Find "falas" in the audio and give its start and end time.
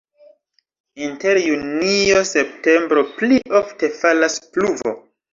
3.99-4.39